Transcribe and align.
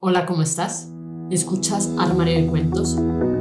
Hola, 0.00 0.26
¿cómo 0.26 0.42
estás? 0.42 0.92
¿Escuchas 1.28 1.90
Armario 1.98 2.36
de 2.36 2.46
Cuentos? 2.46 2.96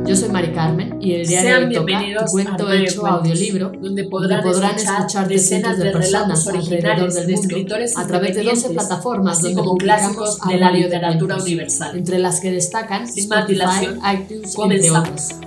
Yo 0.08 0.16
soy 0.16 0.30
Mari 0.30 0.54
Carmen 0.54 0.98
y 1.00 1.14
el 1.14 1.28
día 1.28 1.42
Sean 1.42 1.70
de 1.70 1.78
hoy 1.78 1.86
toca 1.86 2.02
tu 2.26 2.32
cuento 2.32 2.72
hecho 2.72 3.02
Cuentos, 3.02 3.20
audiolibro 3.20 3.66
donde 3.68 3.80
donde 3.80 4.06
podrán, 4.06 4.42
podrán 4.42 4.76
escuchar, 4.76 5.02
escuchar 5.02 5.28
decenas 5.28 5.78
de 5.78 5.92
personas 5.92 6.48
alrededor 6.48 6.72
originales 6.72 7.14
del 7.14 7.28
de 7.28 7.34
mundo 7.34 7.48
escritores 7.48 7.96
a 7.96 8.08
través 8.08 8.36
de 8.36 8.42
12 8.42 8.56
independientes, 8.56 8.88
plataformas 8.88 9.40
donde 9.40 9.56
como 9.56 9.78
clásicos 9.78 10.40
de 10.48 10.58
la 10.58 10.72
de 10.72 10.80
literatura 10.80 11.38
universal. 11.38 11.96
entre 11.96 12.18
las 12.18 12.40
que 12.40 12.50
destacan 12.50 13.08
Sin 13.08 13.32
Spotify, 13.32 13.90
iTunes, 14.16 14.56
entre 14.56 14.56
comenzamos. 14.56 15.10
otras. 15.10 15.40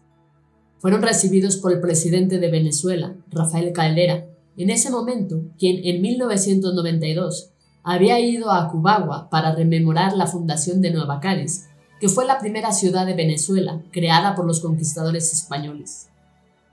Fueron 0.79 1.01
recibidos 1.01 1.57
por 1.57 1.73
el 1.73 1.81
presidente 1.81 2.39
de 2.39 2.49
Venezuela, 2.49 3.15
Rafael 3.29 3.73
Caldera, 3.73 4.25
en 4.57 4.69
ese 4.69 4.89
momento, 4.89 5.41
quien 5.57 5.79
en 5.83 6.01
1992 6.01 7.51
había 7.83 8.19
ido 8.19 8.51
a 8.51 8.69
Cubagua 8.69 9.29
para 9.29 9.53
rememorar 9.53 10.15
la 10.15 10.27
fundación 10.27 10.81
de 10.81 10.91
Nueva 10.91 11.19
Cádiz, 11.19 11.67
que 11.99 12.09
fue 12.09 12.25
la 12.25 12.39
primera 12.39 12.71
ciudad 12.71 13.05
de 13.05 13.13
Venezuela 13.13 13.81
creada 13.91 14.35
por 14.35 14.45
los 14.45 14.61
conquistadores 14.61 15.33
españoles. 15.33 16.07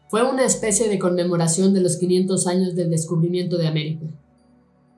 Fue 0.08 0.22
una 0.22 0.44
especie 0.44 0.88
de 0.88 1.00
conmemoración 1.00 1.74
de 1.74 1.80
los 1.80 1.96
500 1.96 2.46
años 2.46 2.76
del 2.76 2.90
descubrimiento 2.90 3.58
de 3.58 3.66
América. 3.66 4.06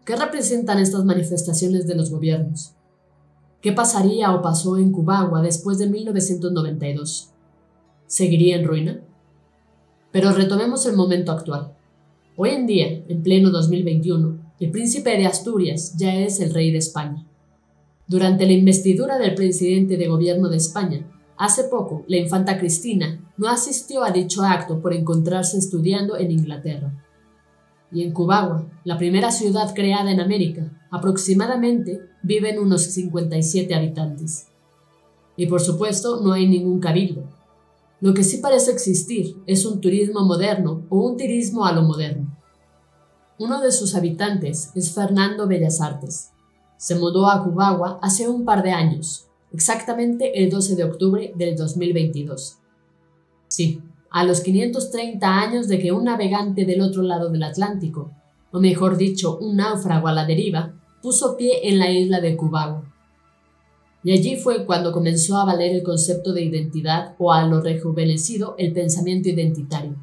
¿Qué 0.04 0.16
representan 0.16 0.78
estas 0.80 1.04
manifestaciones 1.04 1.86
de 1.86 1.94
los 1.94 2.10
gobiernos? 2.10 2.72
¿Qué 3.62 3.72
pasaría 3.72 4.34
o 4.34 4.42
pasó 4.42 4.76
en 4.76 4.92
Cubagua 4.92 5.40
después 5.40 5.78
de 5.78 5.88
1992? 5.88 7.30
¿Seguiría 8.08 8.56
en 8.56 8.66
ruina? 8.66 9.00
Pero 10.12 10.32
retomemos 10.32 10.86
el 10.86 10.96
momento 10.96 11.30
actual. 11.30 11.74
Hoy 12.36 12.50
en 12.50 12.66
día, 12.66 13.04
en 13.06 13.22
pleno 13.22 13.50
2021, 13.50 14.54
el 14.60 14.70
príncipe 14.70 15.10
de 15.10 15.26
Asturias 15.26 15.94
ya 15.98 16.14
es 16.14 16.40
el 16.40 16.54
rey 16.54 16.70
de 16.72 16.78
España. 16.78 17.26
Durante 18.06 18.46
la 18.46 18.52
investidura 18.52 19.18
del 19.18 19.34
presidente 19.34 19.98
de 19.98 20.08
gobierno 20.08 20.48
de 20.48 20.56
España, 20.56 21.06
hace 21.36 21.64
poco 21.64 22.04
la 22.08 22.16
infanta 22.16 22.58
Cristina 22.58 23.30
no 23.36 23.46
asistió 23.46 24.02
a 24.02 24.10
dicho 24.10 24.42
acto 24.42 24.80
por 24.80 24.94
encontrarse 24.94 25.58
estudiando 25.58 26.16
en 26.16 26.30
Inglaterra. 26.30 27.04
Y 27.92 28.04
en 28.04 28.12
Cubagua, 28.14 28.70
la 28.84 28.96
primera 28.96 29.30
ciudad 29.30 29.74
creada 29.74 30.10
en 30.10 30.20
América, 30.20 30.86
aproximadamente 30.90 32.00
viven 32.22 32.58
unos 32.58 32.84
57 32.84 33.74
habitantes. 33.74 34.46
Y 35.36 35.44
por 35.44 35.60
supuesto 35.60 36.22
no 36.22 36.32
hay 36.32 36.48
ningún 36.48 36.80
cabildo. 36.80 37.37
Lo 38.00 38.14
que 38.14 38.22
sí 38.22 38.38
parece 38.38 38.70
existir 38.70 39.36
es 39.46 39.66
un 39.66 39.80
turismo 39.80 40.24
moderno 40.24 40.86
o 40.88 40.98
un 40.98 41.16
turismo 41.16 41.64
a 41.64 41.72
lo 41.72 41.82
moderno. 41.82 42.36
Uno 43.38 43.60
de 43.60 43.72
sus 43.72 43.94
habitantes 43.96 44.70
es 44.74 44.94
Fernando 44.94 45.48
Bellas 45.48 45.80
Artes. 45.80 46.30
Se 46.76 46.94
mudó 46.94 47.28
a 47.28 47.42
Cubagua 47.42 47.98
hace 48.00 48.28
un 48.28 48.44
par 48.44 48.62
de 48.62 48.70
años, 48.70 49.26
exactamente 49.52 50.42
el 50.42 50.48
12 50.48 50.76
de 50.76 50.84
octubre 50.84 51.32
del 51.36 51.56
2022. 51.56 52.58
Sí, 53.48 53.82
a 54.10 54.24
los 54.24 54.40
530 54.42 55.26
años 55.26 55.66
de 55.66 55.80
que 55.80 55.90
un 55.90 56.04
navegante 56.04 56.64
del 56.64 56.80
otro 56.80 57.02
lado 57.02 57.30
del 57.30 57.42
Atlántico, 57.42 58.12
o 58.52 58.60
mejor 58.60 58.96
dicho, 58.96 59.38
un 59.38 59.56
náufrago 59.56 60.08
a 60.08 60.12
la 60.12 60.24
deriva, 60.24 60.74
puso 61.02 61.36
pie 61.36 61.68
en 61.68 61.78
la 61.78 61.90
isla 61.90 62.20
de 62.20 62.36
Cubagua. 62.36 62.84
Y 64.04 64.12
allí 64.12 64.36
fue 64.36 64.64
cuando 64.64 64.92
comenzó 64.92 65.36
a 65.36 65.44
valer 65.44 65.74
el 65.74 65.82
concepto 65.82 66.32
de 66.32 66.42
identidad 66.42 67.14
o 67.18 67.32
a 67.32 67.46
lo 67.46 67.60
rejuvenecido 67.60 68.54
el 68.58 68.72
pensamiento 68.72 69.28
identitario. 69.28 69.96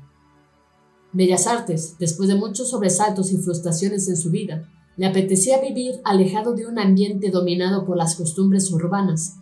Bellas 1.13 1.47
Artes, 1.47 1.95
después 1.97 2.28
de 2.28 2.35
muchos 2.35 2.69
sobresaltos 2.69 3.31
y 3.31 3.38
frustraciones 3.38 4.09
en 4.09 4.17
su 4.17 4.31
vida, 4.31 4.69
le 4.97 5.06
apetecía 5.06 5.61
vivir 5.61 5.95
alejado 6.03 6.53
de 6.53 6.67
un 6.67 6.78
ambiente 6.78 7.29
dominado 7.29 7.85
por 7.85 7.97
las 7.97 8.16
costumbres 8.16 8.72
urbanas, 8.72 9.38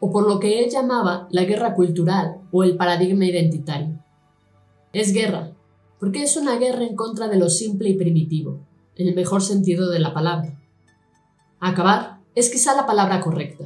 o 0.00 0.12
por 0.12 0.28
lo 0.28 0.38
que 0.38 0.62
él 0.62 0.70
llamaba 0.70 1.26
la 1.30 1.44
guerra 1.44 1.74
cultural 1.74 2.40
o 2.52 2.62
el 2.62 2.76
paradigma 2.76 3.24
identitario. 3.24 3.98
Es 4.92 5.12
guerra, 5.12 5.52
porque 5.98 6.22
es 6.22 6.36
una 6.36 6.56
guerra 6.56 6.84
en 6.84 6.94
contra 6.94 7.28
de 7.28 7.36
lo 7.36 7.50
simple 7.50 7.88
y 7.88 7.94
primitivo, 7.94 8.60
en 8.94 9.08
el 9.08 9.14
mejor 9.14 9.42
sentido 9.42 9.90
de 9.90 9.98
la 9.98 10.14
palabra. 10.14 10.58
Acabar 11.60 12.20
es 12.34 12.50
quizá 12.50 12.76
la 12.76 12.86
palabra 12.86 13.20
correcta, 13.20 13.64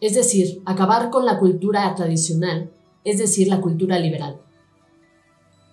es 0.00 0.14
decir, 0.14 0.62
acabar 0.64 1.10
con 1.10 1.24
la 1.24 1.38
cultura 1.38 1.94
tradicional, 1.94 2.70
es 3.04 3.18
decir, 3.18 3.48
la 3.48 3.60
cultura 3.60 3.98
liberal. 3.98 4.40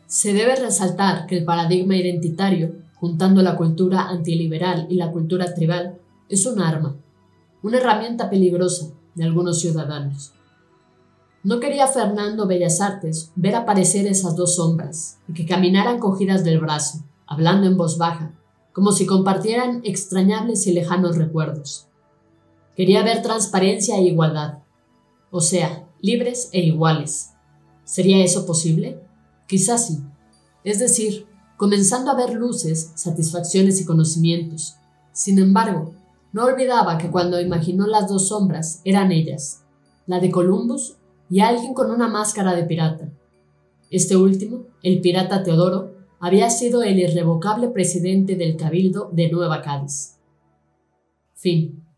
Se 0.07 0.33
debe 0.33 0.55
resaltar 0.55 1.25
que 1.25 1.37
el 1.37 1.45
paradigma 1.45 1.95
identitario, 1.95 2.75
juntando 2.95 3.41
la 3.41 3.55
cultura 3.55 4.09
antiliberal 4.09 4.87
y 4.89 4.95
la 4.95 5.11
cultura 5.11 5.53
tribal, 5.53 5.97
es 6.29 6.45
un 6.45 6.61
arma, 6.61 6.95
una 7.63 7.77
herramienta 7.77 8.29
peligrosa 8.29 8.87
de 9.15 9.23
algunos 9.23 9.59
ciudadanos. 9.59 10.33
No 11.43 11.59
quería 11.59 11.87
Fernando 11.87 12.45
Bellas 12.45 12.81
Artes 12.81 13.31
ver 13.35 13.55
aparecer 13.55 14.05
esas 14.05 14.35
dos 14.35 14.55
sombras 14.55 15.17
y 15.27 15.33
que 15.33 15.45
caminaran 15.45 15.99
cogidas 15.99 16.43
del 16.43 16.59
brazo, 16.59 16.99
hablando 17.25 17.67
en 17.67 17.77
voz 17.77 17.97
baja, 17.97 18.33
como 18.73 18.91
si 18.91 19.05
compartieran 19.05 19.81
extrañables 19.83 20.67
y 20.67 20.73
lejanos 20.73 21.17
recuerdos. 21.17 21.87
Quería 22.81 23.03
ver 23.03 23.21
transparencia 23.21 23.95
e 23.97 24.05
igualdad, 24.05 24.63
o 25.29 25.39
sea, 25.39 25.87
libres 26.01 26.49
e 26.51 26.61
iguales. 26.61 27.33
¿Sería 27.83 28.25
eso 28.25 28.47
posible? 28.47 28.99
Quizás 29.45 29.85
sí. 29.85 29.99
Es 30.63 30.79
decir, 30.79 31.27
comenzando 31.57 32.09
a 32.09 32.15
ver 32.15 32.33
luces, 32.33 32.91
satisfacciones 32.95 33.79
y 33.79 33.85
conocimientos. 33.85 34.77
Sin 35.11 35.37
embargo, 35.37 35.93
no 36.33 36.45
olvidaba 36.45 36.97
que 36.97 37.11
cuando 37.11 37.39
imaginó 37.39 37.85
las 37.85 38.09
dos 38.09 38.29
sombras 38.29 38.81
eran 38.83 39.11
ellas, 39.11 39.61
la 40.07 40.19
de 40.19 40.31
Columbus 40.31 40.97
y 41.29 41.41
alguien 41.41 41.75
con 41.75 41.91
una 41.91 42.07
máscara 42.07 42.55
de 42.55 42.63
pirata. 42.63 43.11
Este 43.91 44.17
último, 44.17 44.63
el 44.81 45.01
pirata 45.01 45.43
Teodoro, 45.43 45.93
había 46.19 46.49
sido 46.49 46.81
el 46.81 46.97
irrevocable 46.97 47.67
presidente 47.67 48.35
del 48.35 48.57
Cabildo 48.57 49.11
de 49.13 49.29
Nueva 49.29 49.61
Cádiz. 49.61 50.17
Fin. 51.35 51.90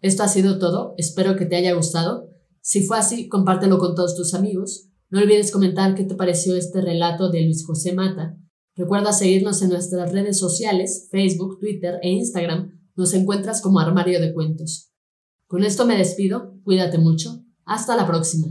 Esto 0.00 0.22
ha 0.22 0.28
sido 0.28 0.58
todo, 0.58 0.94
espero 0.96 1.36
que 1.36 1.46
te 1.46 1.56
haya 1.56 1.74
gustado. 1.74 2.30
Si 2.60 2.82
fue 2.82 2.98
así, 2.98 3.28
compártelo 3.28 3.78
con 3.78 3.94
todos 3.94 4.14
tus 4.14 4.34
amigos. 4.34 4.88
No 5.10 5.20
olvides 5.20 5.50
comentar 5.50 5.94
qué 5.94 6.04
te 6.04 6.14
pareció 6.14 6.56
este 6.56 6.80
relato 6.80 7.30
de 7.30 7.42
Luis 7.42 7.66
José 7.66 7.92
Mata. 7.92 8.36
Recuerda 8.76 9.12
seguirnos 9.12 9.60
en 9.62 9.70
nuestras 9.70 10.12
redes 10.12 10.38
sociales, 10.38 11.08
Facebook, 11.10 11.58
Twitter 11.58 11.98
e 12.02 12.10
Instagram. 12.10 12.78
Nos 12.94 13.12
encuentras 13.14 13.60
como 13.60 13.80
Armario 13.80 14.20
de 14.20 14.32
Cuentos. 14.32 14.92
Con 15.46 15.64
esto 15.64 15.86
me 15.86 15.96
despido, 15.96 16.54
cuídate 16.62 16.98
mucho. 16.98 17.42
Hasta 17.64 17.96
la 17.96 18.06
próxima. 18.06 18.48